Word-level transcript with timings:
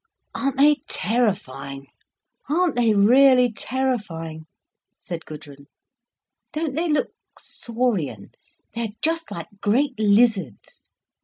"Aren't 0.33 0.57
they 0.57 0.77
terrifying? 0.87 1.85
Aren't 2.49 2.75
they 2.75 2.95
really 2.95 3.51
terrifying?" 3.53 4.47
said 4.97 5.25
Gudrun. 5.27 5.67
"Don't 6.53 6.73
they 6.73 6.89
look 6.89 7.11
saurian? 7.37 8.31
They 8.73 8.81
are 8.85 8.89
just 9.03 9.29
like 9.29 9.49
great 9.61 9.93
lizards. 9.99 10.89